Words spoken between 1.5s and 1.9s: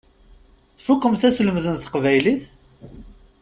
n